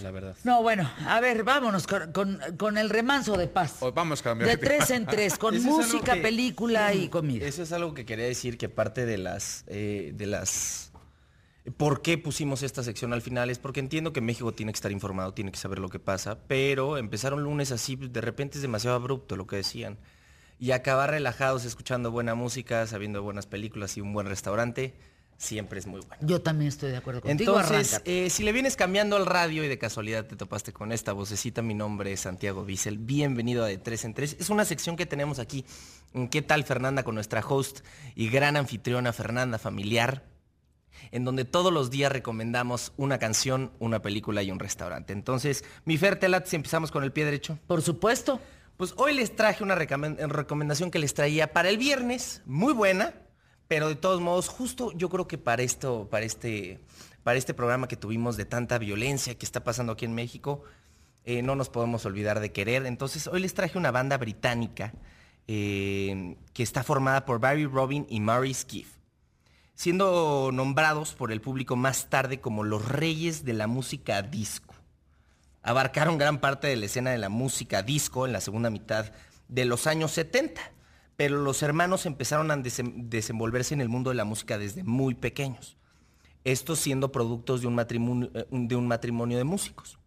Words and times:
la 0.00 0.10
verdad. 0.10 0.36
No, 0.44 0.62
bueno, 0.62 0.90
a 1.06 1.20
ver, 1.20 1.44
vámonos 1.44 1.86
con, 1.86 2.12
con- 2.12 2.38
con 2.58 2.78
el 2.78 2.90
remanso 2.90 3.36
de 3.36 3.48
paz. 3.48 3.76
O 3.80 3.92
vamos 3.92 4.20
a 4.20 4.24
cambiar 4.24 4.50
De 4.50 4.56
tres 4.56 4.90
en 4.90 5.06
tres, 5.06 5.38
con 5.38 5.62
música, 5.62 6.14
que- 6.14 6.20
película 6.22 6.92
y 6.94 7.08
comida. 7.08 7.46
Eso 7.46 7.62
es 7.62 7.72
algo 7.72 7.94
que 7.94 8.04
quería 8.04 8.26
decir 8.26 8.58
que 8.58 8.68
parte 8.68 9.06
de 9.06 9.18
las 9.18 9.64
eh, 9.68 10.12
de 10.14 10.26
las 10.26 10.92
¿Por 11.76 12.00
qué 12.00 12.16
pusimos 12.16 12.62
esta 12.62 12.84
sección 12.84 13.12
al 13.12 13.22
final? 13.22 13.50
Es 13.50 13.58
porque 13.58 13.80
entiendo 13.80 14.12
que 14.12 14.20
México 14.20 14.52
tiene 14.52 14.70
que 14.70 14.76
estar 14.76 14.92
informado, 14.92 15.34
tiene 15.34 15.50
que 15.50 15.58
saber 15.58 15.80
lo 15.80 15.88
que 15.88 15.98
pasa, 15.98 16.38
pero 16.46 16.96
empezaron 16.96 17.42
lunes 17.42 17.72
así, 17.72 17.96
de 17.96 18.20
repente 18.20 18.58
es 18.58 18.62
demasiado 18.62 18.94
abrupto 18.94 19.34
lo 19.36 19.48
que 19.48 19.56
decían. 19.56 19.98
Y 20.60 20.70
acabar 20.70 21.10
relajados 21.10 21.64
escuchando 21.64 22.12
buena 22.12 22.36
música, 22.36 22.86
sabiendo 22.86 23.20
buenas 23.22 23.46
películas 23.46 23.96
y 23.96 24.00
un 24.00 24.12
buen 24.12 24.28
restaurante, 24.28 24.94
siempre 25.38 25.78
es 25.78 25.86
muy 25.86 26.00
bueno. 26.00 26.16
Yo 26.26 26.40
también 26.40 26.68
estoy 26.68 26.90
de 26.90 26.96
acuerdo 26.96 27.20
contigo. 27.20 27.58
Entonces, 27.60 28.00
eh, 28.04 28.30
si 28.30 28.42
le 28.42 28.52
vienes 28.52 28.76
cambiando 28.76 29.16
al 29.16 29.26
radio 29.26 29.64
y 29.64 29.68
de 29.68 29.78
casualidad 29.78 30.24
te 30.26 30.36
topaste 30.36 30.72
con 30.72 30.92
esta 30.92 31.12
vocecita, 31.12 31.62
mi 31.62 31.74
nombre 31.74 32.12
es 32.12 32.20
Santiago 32.20 32.64
Bissell. 32.64 32.98
Bienvenido 32.98 33.64
a 33.64 33.66
De 33.68 33.78
Tres 33.78 34.04
en 34.04 34.14
Tres. 34.14 34.36
Es 34.38 34.50
una 34.50 34.64
sección 34.64 34.96
que 34.96 35.06
tenemos 35.06 35.38
aquí. 35.38 35.64
¿Qué 36.30 36.42
tal, 36.42 36.64
Fernanda, 36.64 37.02
con 37.02 37.14
nuestra 37.14 37.40
host 37.46 37.80
y 38.14 38.28
gran 38.30 38.56
anfitriona, 38.56 39.12
Fernanda 39.12 39.58
Familiar? 39.58 40.24
En 41.12 41.24
donde 41.24 41.44
todos 41.44 41.72
los 41.72 41.90
días 41.90 42.10
recomendamos 42.10 42.92
una 42.96 43.18
canción, 43.18 43.70
una 43.78 44.00
película 44.00 44.42
y 44.42 44.50
un 44.50 44.58
restaurante. 44.58 45.12
Entonces, 45.12 45.62
mi 45.84 45.98
Fer 45.98 46.18
Telat, 46.18 46.46
si 46.46 46.56
empezamos 46.56 46.90
con 46.90 47.04
el 47.04 47.12
pie 47.12 47.26
derecho. 47.26 47.58
Por 47.66 47.82
supuesto. 47.82 48.40
Pues 48.78 48.92
hoy 48.96 49.14
les 49.14 49.34
traje 49.34 49.62
una 49.62 49.74
recomen- 49.74 50.16
recomendación 50.28 50.90
que 50.90 50.98
les 50.98 51.14
traía 51.14 51.52
para 51.54 51.70
el 51.70 51.78
viernes, 51.78 52.42
muy 52.44 52.74
buena, 52.74 53.14
pero 53.68 53.88
de 53.88 53.96
todos 53.96 54.20
modos, 54.20 54.48
justo 54.48 54.92
yo 54.92 55.08
creo 55.08 55.26
que 55.26 55.38
para 55.38 55.62
esto, 55.62 56.08
para 56.10 56.24
este, 56.24 56.80
para 57.22 57.38
este 57.38 57.54
programa 57.54 57.88
que 57.88 57.96
tuvimos 57.96 58.36
de 58.36 58.44
tanta 58.44 58.78
violencia 58.78 59.36
que 59.36 59.46
está 59.46 59.64
pasando 59.64 59.92
aquí 59.92 60.04
en 60.04 60.14
México, 60.14 60.62
eh, 61.24 61.42
no 61.42 61.56
nos 61.56 61.68
podemos 61.68 62.04
olvidar 62.06 62.40
de 62.40 62.52
querer. 62.52 62.86
Entonces, 62.86 63.26
hoy 63.26 63.40
les 63.40 63.54
traje 63.54 63.78
una 63.78 63.90
banda 63.90 64.16
británica 64.18 64.92
eh, 65.48 66.36
que 66.52 66.62
está 66.62 66.82
formada 66.82 67.24
por 67.24 67.40
Barry 67.40 67.66
Robin 67.66 68.06
y 68.08 68.20
Murray 68.20 68.54
Skiff, 68.54 68.92
siendo 69.74 70.50
nombrados 70.52 71.14
por 71.14 71.32
el 71.32 71.40
público 71.40 71.76
más 71.76 72.08
tarde 72.08 72.40
como 72.40 72.64
los 72.64 72.88
reyes 72.88 73.44
de 73.44 73.54
la 73.54 73.66
música 73.66 74.22
disco 74.22 74.76
abarcaron 75.66 76.16
gran 76.16 76.38
parte 76.38 76.68
de 76.68 76.76
la 76.76 76.86
escena 76.86 77.10
de 77.10 77.18
la 77.18 77.28
música 77.28 77.82
disco 77.82 78.24
en 78.24 78.32
la 78.32 78.40
segunda 78.40 78.70
mitad 78.70 79.12
de 79.48 79.64
los 79.64 79.88
años 79.88 80.12
70, 80.12 80.60
pero 81.16 81.38
los 81.38 81.62
hermanos 81.62 82.06
empezaron 82.06 82.50
a 82.50 82.56
desenvolverse 82.56 83.74
en 83.74 83.80
el 83.80 83.88
mundo 83.88 84.10
de 84.10 84.16
la 84.16 84.24
música 84.24 84.58
desde 84.58 84.84
muy 84.84 85.14
pequeños, 85.14 85.78
estos 86.44 86.78
siendo 86.78 87.10
productos 87.10 87.62
de 87.62 87.66
un 87.66 87.74
matrimonio, 87.74 88.30
eh, 88.34 88.46
de, 88.50 88.76
un 88.76 88.86
matrimonio 88.86 89.38
de 89.38 89.44
músicos. 89.44 89.98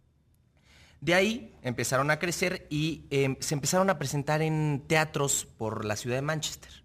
De 1.00 1.14
ahí 1.14 1.56
empezaron 1.62 2.10
a 2.10 2.18
crecer 2.18 2.66
y 2.70 3.06
eh, 3.10 3.36
se 3.40 3.54
empezaron 3.54 3.90
a 3.90 3.98
presentar 3.98 4.42
en 4.42 4.84
teatros 4.86 5.46
por 5.58 5.84
la 5.84 5.96
ciudad 5.96 6.16
de 6.16 6.22
Manchester. 6.22 6.84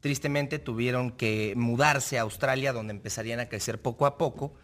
Tristemente 0.00 0.58
tuvieron 0.58 1.10
que 1.10 1.52
mudarse 1.56 2.18
a 2.18 2.22
Australia, 2.22 2.72
donde 2.72 2.94
empezarían 2.94 3.40
a 3.40 3.48
crecer 3.48 3.82
poco 3.82 4.06
a 4.06 4.16
poco, 4.16 4.54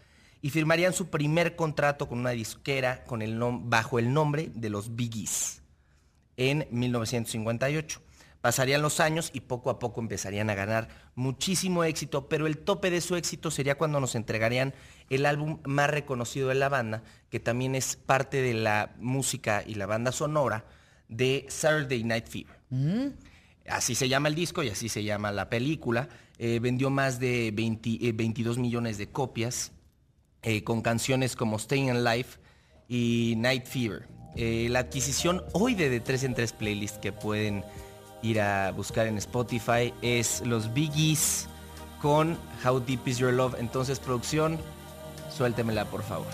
y 0.41 0.51
firmarían 0.51 0.93
su 0.93 1.11
primer 1.11 1.57
contrato 1.57 2.09
con 2.09 2.21
una 2.21 2.31
disquera 2.31 3.05
con 3.05 3.21
el 3.21 3.39
bajo 3.41 3.99
el 3.99 4.13
nombre 4.13 4.51
de 4.55 4.71
los 4.71 4.95
Biggies 4.95 5.63
en 6.37 6.67
1958. 6.71 8.06
Pasarían 8.47 8.81
los 8.81 9.01
años 9.01 9.33
y 9.33 9.41
poco 9.41 9.71
a 9.71 9.81
poco 9.81 10.01
empezarían 10.01 10.51
a 10.51 10.55
ganar 10.55 10.87
muchísimo 11.17 11.83
éxito, 11.83 12.29
pero 12.29 12.47
el 12.47 12.59
tope 12.59 12.93
de 12.93 13.01
su 13.01 13.17
éxito 13.17 13.51
sería 13.51 13.77
cuando 13.77 13.99
nos 13.99 14.15
entregarían 14.15 14.73
el 15.11 15.27
álbum 15.27 15.59
más 15.65 15.91
reconocido 15.91 16.51
de 16.51 16.55
la 16.55 16.69
banda, 16.69 17.03
que 17.29 17.41
también 17.41 17.75
es 17.75 17.97
parte 17.97 18.43
de 18.43 18.55
la 18.55 18.95
música 19.01 19.65
y 19.67 19.75
la 19.75 19.87
banda 19.87 20.13
sonora 20.13 20.65
de 21.09 21.45
Saturday 21.49 22.05
Night 22.05 22.29
Fever. 22.29 22.57
Así 23.69 23.97
se 23.97 24.09
llama 24.09 24.29
el 24.29 24.37
disco 24.37 24.63
y 24.63 24.69
así 24.69 24.89
se 24.89 25.03
llama 25.03 25.33
la 25.33 25.51
película. 25.51 26.09
Eh, 26.39 26.61
vendió 26.63 26.89
más 26.89 27.19
de 27.19 27.51
20, 27.53 27.99
eh, 28.01 28.13
22 28.15 28.59
millones 28.59 28.97
de 28.97 29.11
copias 29.11 29.73
eh, 30.45 30.63
con 30.63 30.83
canciones 30.83 31.35
como 31.35 31.59
Staying 31.59 31.91
Alive 31.91 32.29
y 32.89 33.35
Night 33.39 33.67
Fever. 33.67 34.07
Eh, 34.37 34.69
la 34.71 34.81
adquisición 34.81 35.43
hoy 35.55 35.75
de 35.75 35.89
De 35.89 35.99
3 35.99 36.25
en 36.25 36.35
3 36.35 36.53
Playlist 36.53 36.99
que 36.99 37.11
pueden 37.11 37.65
ir 38.27 38.41
a 38.41 38.73
buscar 38.73 39.07
en 39.07 39.19
Spotify 39.19 39.95
es 40.03 40.43
los 40.45 40.73
Biggies 40.73 41.47
con 42.03 42.37
How 42.65 42.81
Deep 42.81 43.07
Is 43.07 43.19
Your 43.19 43.33
Love. 43.33 43.55
Entonces, 43.59 43.99
producción, 43.99 44.59
suéltemela 45.31 45.85
por 45.85 46.03
favor. 46.03 46.27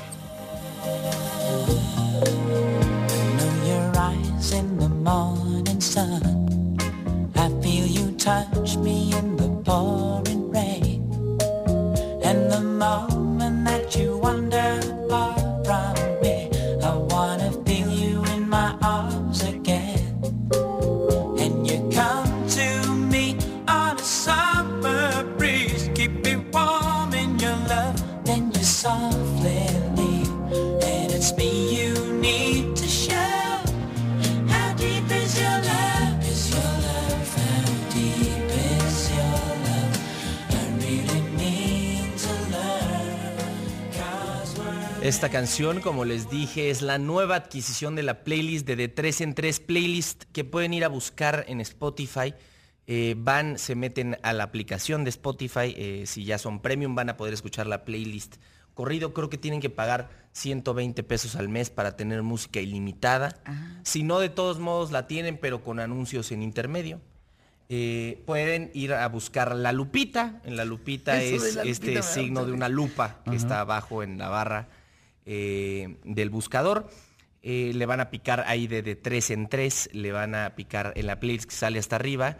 Esta 45.02 45.28
canción, 45.28 45.80
como 45.80 46.04
les 46.04 46.30
dije, 46.30 46.70
es 46.70 46.82
la 46.82 46.98
nueva 46.98 47.34
adquisición 47.34 47.96
de 47.96 48.04
la 48.04 48.22
playlist 48.22 48.64
de 48.64 48.76
De 48.76 48.86
3 48.86 49.20
en 49.22 49.34
3 49.34 49.58
Playlist 49.58 50.22
que 50.32 50.44
pueden 50.44 50.72
ir 50.72 50.84
a 50.84 50.88
buscar 50.88 51.44
en 51.48 51.60
Spotify. 51.60 52.32
Eh, 52.94 53.14
van, 53.16 53.58
se 53.58 53.74
meten 53.74 54.18
a 54.22 54.34
la 54.34 54.44
aplicación 54.44 55.02
de 55.02 55.08
Spotify. 55.08 55.74
eh, 55.74 56.02
si 56.04 56.26
ya 56.26 56.36
son 56.36 56.60
premium, 56.60 56.94
van 56.94 57.08
a 57.08 57.16
poder 57.16 57.32
escuchar 57.32 57.66
la 57.66 57.86
playlist 57.86 58.36
corrido. 58.74 59.14
Creo 59.14 59.30
que 59.30 59.38
tienen 59.38 59.62
que 59.62 59.70
pagar 59.70 60.10
120 60.32 61.02
pesos 61.02 61.34
al 61.36 61.48
mes 61.48 61.70
para 61.70 61.96
tener 61.96 62.22
música 62.22 62.60
ilimitada. 62.60 63.34
Si 63.82 64.02
no, 64.02 64.18
de 64.18 64.28
todos 64.28 64.58
modos 64.58 64.92
la 64.92 65.06
tienen, 65.06 65.38
pero 65.38 65.64
con 65.64 65.80
anuncios 65.80 66.32
en 66.32 66.42
intermedio. 66.42 67.00
Eh, 67.70 68.22
pueden 68.26 68.70
ir 68.74 68.92
a 68.92 69.08
buscar 69.08 69.56
la 69.56 69.72
lupita. 69.72 70.42
En 70.44 70.58
la 70.58 70.66
lupita 70.66 71.22
Eso 71.22 71.46
es 71.46 71.54
la 71.54 71.64
lupita 71.64 71.88
este 71.88 72.02
signo 72.02 72.44
de 72.44 72.52
una 72.52 72.68
lupa 72.68 73.22
que 73.24 73.36
está 73.36 73.60
abajo 73.60 74.02
en 74.02 74.18
la 74.18 74.28
barra 74.28 74.68
eh, 75.24 75.96
del 76.04 76.28
buscador. 76.28 76.90
Eh, 77.42 77.72
le 77.74 77.86
van 77.86 78.00
a 78.00 78.10
picar 78.10 78.44
ahí 78.46 78.66
de, 78.66 78.82
de 78.82 78.96
tres 78.96 79.30
en 79.30 79.48
tres, 79.48 79.88
le 79.94 80.12
van 80.12 80.34
a 80.34 80.54
picar 80.56 80.92
en 80.94 81.06
la 81.06 81.20
playlist 81.20 81.48
que 81.48 81.56
sale 81.56 81.78
hasta 81.78 81.96
arriba 81.96 82.36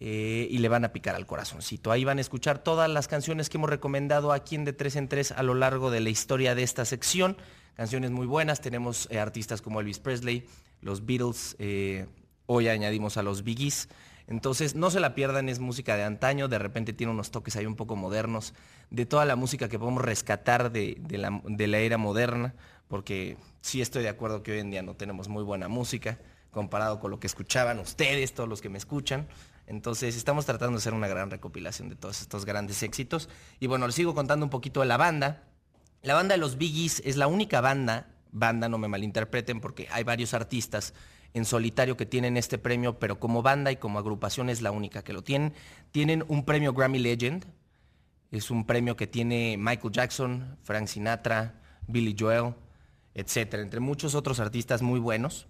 eh, 0.00 0.46
y 0.50 0.58
le 0.58 0.68
van 0.68 0.84
a 0.84 0.92
picar 0.92 1.16
al 1.16 1.26
corazoncito. 1.26 1.90
Ahí 1.90 2.04
van 2.04 2.18
a 2.18 2.20
escuchar 2.20 2.58
todas 2.58 2.88
las 2.88 3.08
canciones 3.08 3.48
que 3.48 3.56
hemos 3.56 3.70
recomendado 3.70 4.32
aquí 4.32 4.54
en 4.54 4.64
de 4.64 4.72
tres 4.72 4.96
en 4.96 5.08
tres 5.08 5.32
a 5.32 5.42
lo 5.42 5.54
largo 5.54 5.90
de 5.90 6.00
la 6.00 6.10
historia 6.10 6.54
de 6.54 6.62
esta 6.62 6.84
sección. 6.84 7.36
Canciones 7.74 8.10
muy 8.10 8.26
buenas, 8.26 8.60
tenemos 8.60 9.08
eh, 9.10 9.18
artistas 9.18 9.62
como 9.62 9.80
Elvis 9.80 9.98
Presley, 9.98 10.46
los 10.80 11.04
Beatles, 11.04 11.56
eh, 11.58 12.06
hoy 12.46 12.68
añadimos 12.68 13.16
a 13.16 13.22
los 13.22 13.42
Biggies. 13.42 13.88
Entonces, 14.28 14.74
no 14.74 14.90
se 14.90 15.00
la 15.00 15.14
pierdan, 15.14 15.48
es 15.48 15.58
música 15.58 15.96
de 15.96 16.04
antaño, 16.04 16.48
de 16.48 16.58
repente 16.58 16.92
tiene 16.92 17.12
unos 17.12 17.30
toques 17.30 17.56
ahí 17.56 17.66
un 17.66 17.76
poco 17.76 17.96
modernos, 17.96 18.52
de 18.90 19.06
toda 19.06 19.24
la 19.24 19.36
música 19.36 19.68
que 19.68 19.78
podemos 19.78 20.02
rescatar 20.02 20.70
de, 20.70 20.96
de 21.00 21.18
la, 21.18 21.40
de 21.44 21.66
la 21.66 21.78
era 21.78 21.98
moderna, 21.98 22.54
porque 22.88 23.36
sí 23.62 23.80
estoy 23.80 24.02
de 24.02 24.10
acuerdo 24.10 24.42
que 24.42 24.52
hoy 24.52 24.58
en 24.58 24.70
día 24.70 24.82
no 24.82 24.94
tenemos 24.94 25.28
muy 25.28 25.42
buena 25.44 25.68
música 25.68 26.18
comparado 26.50 27.00
con 27.00 27.10
lo 27.10 27.20
que 27.20 27.26
escuchaban 27.26 27.78
ustedes, 27.78 28.34
todos 28.34 28.48
los 28.48 28.60
que 28.60 28.68
me 28.68 28.78
escuchan. 28.78 29.28
Entonces, 29.68 30.16
estamos 30.16 30.46
tratando 30.46 30.72
de 30.72 30.78
hacer 30.78 30.94
una 30.94 31.08
gran 31.08 31.30
recopilación 31.30 31.90
de 31.90 31.94
todos 31.94 32.22
estos 32.22 32.46
grandes 32.46 32.82
éxitos. 32.82 33.28
Y 33.60 33.66
bueno, 33.66 33.86
les 33.86 33.94
sigo 33.94 34.14
contando 34.14 34.46
un 34.46 34.50
poquito 34.50 34.80
de 34.80 34.86
la 34.86 34.96
banda. 34.96 35.44
La 36.00 36.14
banda 36.14 36.34
de 36.34 36.38
los 36.38 36.56
Biggies 36.56 37.02
es 37.04 37.18
la 37.18 37.26
única 37.26 37.60
banda, 37.60 38.08
banda 38.32 38.70
no 38.70 38.78
me 38.78 38.88
malinterpreten 38.88 39.60
porque 39.60 39.86
hay 39.90 40.04
varios 40.04 40.32
artistas 40.32 40.94
en 41.34 41.44
solitario 41.44 41.98
que 41.98 42.06
tienen 42.06 42.38
este 42.38 42.56
premio, 42.56 42.98
pero 42.98 43.20
como 43.20 43.42
banda 43.42 43.70
y 43.70 43.76
como 43.76 43.98
agrupación 43.98 44.48
es 44.48 44.62
la 44.62 44.70
única 44.70 45.04
que 45.04 45.12
lo 45.12 45.22
tienen. 45.22 45.52
Tienen 45.90 46.24
un 46.28 46.46
premio 46.46 46.72
Grammy 46.72 46.98
Legend, 46.98 47.44
es 48.30 48.50
un 48.50 48.64
premio 48.64 48.96
que 48.96 49.06
tiene 49.06 49.56
Michael 49.58 49.92
Jackson, 49.92 50.56
Frank 50.62 50.86
Sinatra, 50.86 51.60
Billy 51.86 52.16
Joel, 52.18 52.54
etcétera, 53.12 53.62
entre 53.62 53.80
muchos 53.80 54.14
otros 54.14 54.40
artistas 54.40 54.80
muy 54.80 54.98
buenos. 54.98 55.46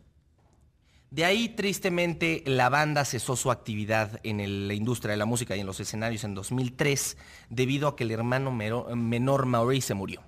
De 1.11 1.25
ahí, 1.25 1.49
tristemente, 1.49 2.43
la 2.47 2.69
banda 2.69 3.05
cesó 3.05 3.35
su 3.35 3.51
actividad 3.51 4.21
en 4.25 4.69
la 4.69 4.75
industria 4.75 5.13
de 5.13 5.17
la 5.17 5.25
música 5.25 5.57
y 5.57 5.61
en 5.61 5.67
los 5.67 5.81
escenarios 5.81 6.25
en 6.25 6.35
2003 6.35 7.17
debido 7.49 7.89
a 7.89 7.97
que 7.97 8.05
el 8.05 8.11
hermano 8.11 8.53
menor 8.53 9.47
Maurice 9.47 9.89
se 9.89 9.95
murió. 9.95 10.23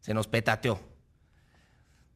Se 0.00 0.12
nos 0.12 0.26
petateó. 0.26 0.80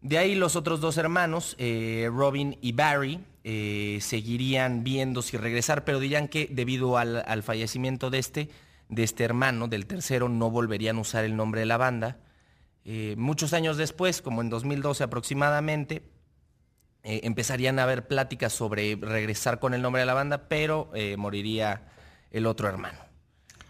De 0.02 0.18
ahí 0.18 0.34
los 0.34 0.56
otros 0.56 0.80
dos 0.80 0.98
hermanos, 0.98 1.56
eh, 1.58 2.08
Robin 2.12 2.58
y 2.60 2.72
Barry, 2.72 3.24
eh, 3.44 3.98
seguirían 4.02 4.84
viendo 4.84 5.22
si 5.22 5.38
regresar, 5.38 5.84
pero 5.84 5.98
dirían 5.98 6.28
que 6.28 6.48
debido 6.50 6.98
al, 6.98 7.24
al 7.26 7.42
fallecimiento 7.42 8.10
de 8.10 8.18
este, 8.18 8.50
de 8.90 9.02
este 9.02 9.24
hermano, 9.24 9.68
del 9.68 9.86
tercero, 9.86 10.28
no 10.28 10.50
volverían 10.50 10.98
a 10.98 11.00
usar 11.00 11.24
el 11.24 11.34
nombre 11.34 11.60
de 11.60 11.66
la 11.66 11.78
banda. 11.78 12.18
Eh, 12.84 13.16
muchos 13.18 13.54
años 13.54 13.76
después, 13.76 14.22
como 14.22 14.40
en 14.40 14.50
2012 14.50 15.02
aproximadamente, 15.02 16.02
eh, 17.04 17.20
empezarían 17.24 17.78
a 17.78 17.84
haber 17.84 18.06
pláticas 18.08 18.52
sobre 18.52 18.96
regresar 18.96 19.60
con 19.60 19.74
el 19.74 19.82
nombre 19.82 20.00
de 20.00 20.06
la 20.06 20.14
banda, 20.14 20.48
pero 20.48 20.90
eh, 20.94 21.16
moriría 21.16 21.82
el 22.30 22.46
otro 22.46 22.68
hermano. 22.68 22.98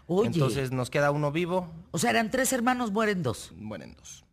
Oye, 0.07 0.27
Entonces 0.27 0.71
nos 0.71 0.89
queda 0.89 1.11
uno 1.11 1.31
vivo, 1.31 1.71
o 1.91 1.97
sea, 1.99 2.09
eran 2.09 2.31
tres 2.31 2.51
hermanos, 2.53 2.91
mueren 2.91 3.21
dos. 3.23 3.51
mueren 3.55 3.95
dos. 3.95 4.23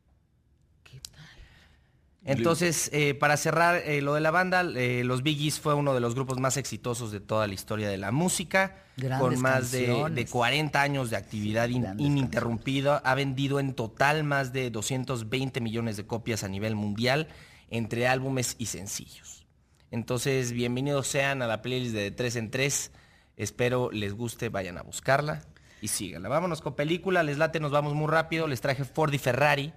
Entonces, 2.24 2.90
eh, 2.92 3.14
para 3.14 3.36
cerrar 3.36 3.84
lo 4.02 4.14
de 4.14 4.20
la 4.20 4.32
banda, 4.32 4.64
los 4.64 5.22
Biggies 5.22 5.60
fue 5.60 5.74
uno 5.74 5.94
de 5.94 6.00
los 6.00 6.16
grupos 6.16 6.40
más 6.40 6.56
exitosos 6.56 7.12
de 7.12 7.20
toda 7.20 7.46
la 7.46 7.54
historia 7.54 7.88
de 7.88 7.98
la 7.98 8.10
música, 8.10 8.82
Grandes 8.96 9.20
con 9.20 9.40
más 9.40 9.70
de, 9.70 10.06
de 10.10 10.26
40 10.26 10.82
años 10.82 11.10
de 11.10 11.16
actividad 11.16 11.68
in- 11.68 11.86
ininterrumpida. 12.00 12.96
Ha 13.04 13.14
vendido 13.14 13.60
en 13.60 13.74
total 13.74 14.24
más 14.24 14.52
de 14.52 14.70
220 14.70 15.60
millones 15.60 15.96
de 15.96 16.04
copias 16.06 16.42
a 16.42 16.48
nivel 16.48 16.74
mundial 16.74 17.28
entre 17.70 18.06
álbumes 18.06 18.56
y 18.58 18.66
sencillos. 18.66 19.46
Entonces, 19.90 20.52
bienvenidos 20.52 21.06
sean 21.06 21.42
a 21.42 21.46
la 21.46 21.62
playlist 21.62 21.94
de 21.94 22.10
3 22.10 22.36
en 22.36 22.50
3. 22.50 22.92
Espero 23.36 23.90
les 23.90 24.14
guste, 24.14 24.48
vayan 24.48 24.78
a 24.78 24.82
buscarla 24.82 25.42
y 25.80 25.88
síganla. 25.88 26.28
Vámonos 26.28 26.60
con 26.60 26.74
película, 26.74 27.22
les 27.22 27.38
late, 27.38 27.60
nos 27.60 27.72
vamos 27.72 27.94
muy 27.94 28.08
rápido. 28.08 28.46
Les 28.46 28.60
traje 28.60 28.84
Ford 28.84 29.12
y 29.12 29.18
Ferrari 29.18 29.72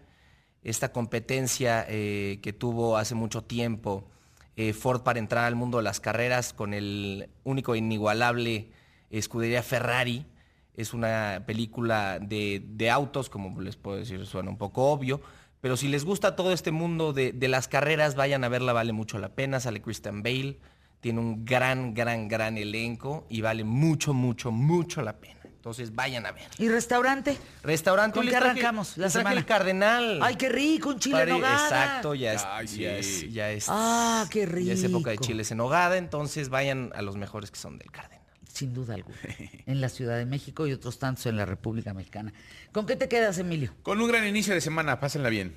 esta 0.64 0.92
competencia 0.92 1.86
eh, 1.88 2.40
que 2.42 2.54
tuvo 2.54 2.98
hace 2.98 3.16
mucho 3.16 3.44
tiempo 3.44 4.10
eh, 4.56 4.74
Ford 4.74 5.04
para 5.04 5.20
entrar 5.20 5.46
al 5.46 5.56
mundo 5.56 5.78
de 5.78 5.84
las 5.84 6.02
carreras 6.02 6.54
con 6.54 6.74
el 6.74 7.30
único 7.46 7.76
e 7.76 7.78
inigualable 7.78 8.72
escudería 9.10 9.64
Ferrari. 9.64 10.26
Es 10.74 10.94
una 10.94 11.44
película 11.46 12.20
de, 12.20 12.62
de 12.66 12.90
autos, 12.90 13.30
como 13.30 13.62
les 13.62 13.78
puedo 13.78 13.98
decir, 13.98 14.26
suena 14.26 14.50
un 14.50 14.58
poco 14.58 14.92
obvio. 14.92 15.22
Pero 15.62 15.76
si 15.78 15.88
les 15.88 16.06
gusta 16.06 16.36
todo 16.36 16.52
este 16.54 16.72
mundo 16.72 17.12
de, 17.14 17.34
de 17.34 17.48
las 17.48 17.68
carreras, 17.68 18.16
vayan 18.16 18.44
a 18.44 18.50
verla, 18.50 18.74
vale 18.74 18.94
mucho 18.94 19.20
la 19.20 19.30
pena. 19.30 19.60
Sale 19.60 19.82
Christian 19.82 20.24
Bale, 20.24 20.58
tiene 21.02 21.20
un 21.20 21.44
gran, 21.46 21.94
gran, 21.94 22.28
gran 22.28 22.58
elenco 22.58 23.26
y 23.30 23.42
vale 23.42 23.64
mucho, 23.64 24.14
mucho, 24.14 24.52
mucho 24.52 25.02
la 25.02 25.18
pena. 25.18 25.36
Entonces 25.44 25.94
vayan 25.94 26.26
a 26.26 26.32
ver. 26.32 26.48
¿Y 26.58 26.70
restaurante? 26.70 27.38
Restaurante. 27.64 28.18
¿Con 28.18 28.28
qué 28.30 28.36
arrancamos 28.38 28.98
la 28.98 29.10
semana? 29.10 29.36
el 29.38 29.46
Cardenal. 29.46 30.20
Ay, 30.24 30.36
qué 30.38 30.48
rico, 30.48 30.88
un 30.90 31.00
chile 31.00 31.24
en 31.24 31.30
nogada. 31.30 31.64
Exacto, 31.66 32.16
ya 32.16 32.32
es, 32.34 32.46
Ay, 32.46 32.68
ya 32.68 32.96
es, 32.98 33.06
sí. 33.20 33.30
ya 33.30 33.52
es. 33.52 33.66
Ah, 33.68 34.26
qué 34.32 34.48
Ya 34.64 34.74
es 34.74 34.84
época 34.86 35.10
de 35.10 35.18
rico. 35.18 35.26
chiles 35.26 35.52
en 35.52 35.58
nogada, 35.58 35.98
entonces 35.98 36.48
vayan 36.48 36.92
a 36.96 37.02
los 37.02 37.18
mejores 37.18 37.52
que 37.52 37.60
son 37.60 37.78
del 37.78 37.92
Cardenal. 37.92 38.19
Sin 38.60 38.74
duda 38.74 38.96
alguna. 38.96 39.18
En 39.68 39.80
la 39.80 39.88
Ciudad 39.88 40.18
de 40.18 40.26
México 40.26 40.68
y 40.68 40.74
otros 40.74 41.00
tantos 41.00 41.26
en 41.28 41.38
la 41.38 41.46
República 41.46 41.94
Mexicana. 41.94 42.34
¿Con 42.74 42.86
qué 42.86 42.98
te 42.98 43.08
quedas, 43.08 43.38
Emilio? 43.38 43.74
Con 43.84 44.02
un 44.02 44.10
gran 44.10 44.28
inicio 44.28 44.54
de 44.54 44.60
semana, 44.60 45.00
pásenla 45.00 45.30
bien. 45.30 45.56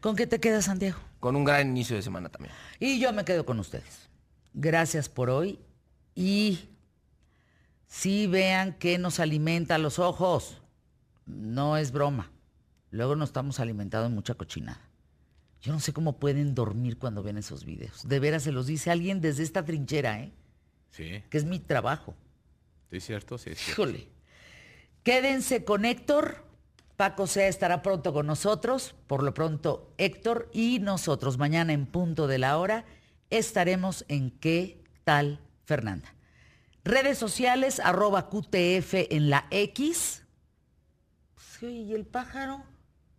¿Con 0.00 0.16
qué 0.16 0.26
te 0.26 0.40
quedas, 0.40 0.64
Santiago? 0.64 0.98
Con 1.20 1.36
un 1.36 1.44
gran 1.44 1.68
inicio 1.68 1.94
de 1.94 2.00
semana 2.00 2.30
también. 2.30 2.54
Y 2.80 2.98
yo 2.98 3.12
me 3.12 3.26
quedo 3.26 3.44
con 3.44 3.60
ustedes. 3.60 4.08
Gracias 4.54 5.10
por 5.10 5.28
hoy 5.28 5.58
y 6.14 6.70
sí 7.86 8.26
vean 8.28 8.78
que 8.78 8.96
nos 8.96 9.20
alimenta 9.20 9.76
los 9.76 9.98
ojos. 9.98 10.62
No 11.26 11.76
es 11.76 11.92
broma. 11.92 12.30
Luego 12.90 13.14
nos 13.14 13.28
estamos 13.28 13.60
alimentando 13.60 14.08
de 14.08 14.14
mucha 14.14 14.32
cochinada. 14.32 14.80
Yo 15.60 15.74
no 15.74 15.80
sé 15.80 15.92
cómo 15.92 16.18
pueden 16.18 16.54
dormir 16.54 16.96
cuando 16.98 17.22
ven 17.22 17.36
esos 17.36 17.66
videos. 17.66 18.08
De 18.08 18.20
veras 18.20 18.44
se 18.44 18.52
los 18.52 18.66
dice 18.66 18.90
alguien 18.90 19.20
desde 19.20 19.42
esta 19.42 19.66
trinchera, 19.66 20.18
¿eh? 20.18 20.32
Sí, 20.92 21.24
Que 21.30 21.38
es 21.38 21.44
mi 21.44 21.58
trabajo. 21.58 22.14
sí 22.90 22.98
es 22.98 23.04
cierto, 23.04 23.38
sí 23.38 23.50
es 23.50 23.58
cierto. 23.58 23.82
Híjole. 23.82 24.08
Quédense 25.02 25.64
con 25.64 25.84
Héctor. 25.84 26.44
Paco 26.96 27.26
Sea 27.26 27.48
estará 27.48 27.82
pronto 27.82 28.12
con 28.12 28.26
nosotros. 28.26 28.94
Por 29.08 29.24
lo 29.24 29.34
pronto, 29.34 29.92
Héctor 29.98 30.48
y 30.52 30.78
nosotros 30.78 31.38
mañana 31.38 31.72
en 31.72 31.86
punto 31.86 32.28
de 32.28 32.38
la 32.38 32.58
hora 32.58 32.84
estaremos 33.30 34.04
en 34.08 34.30
¿Qué 34.38 34.84
tal 35.04 35.40
Fernanda? 35.64 36.14
Redes 36.84 37.16
sociales, 37.18 37.80
arroba 37.80 38.28
QTF 38.28 39.10
en 39.10 39.30
la 39.30 39.46
X. 39.50 40.24
Sí, 41.58 41.84
¿y 41.84 41.94
el 41.94 42.04
pájaro? 42.04 42.62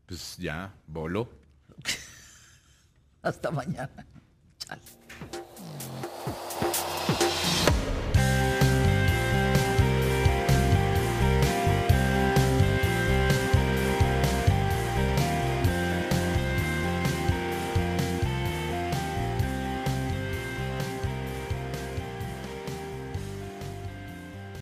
Pues 0.06 0.38
ya, 0.38 0.74
voló. 0.86 1.30
Hasta 3.24 3.52
mañana. 3.52 4.06
Chale. 4.60 4.82